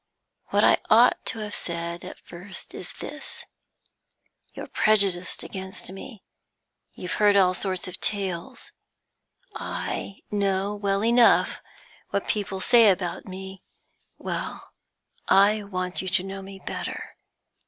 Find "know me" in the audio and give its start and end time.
16.23-16.57